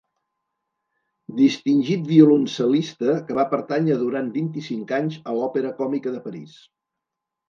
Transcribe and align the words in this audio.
Distingit 1.41 2.07
violoncel·lista 2.11 3.17
que 3.27 3.35
va 3.39 3.45
pertànyer 3.51 3.97
durant 4.05 4.31
vint-i-cinc 4.39 4.95
anys 5.01 5.19
a 5.19 5.35
l'Òpera 5.37 5.75
Còmica 5.83 6.15
de 6.17 6.23
París. 6.25 6.57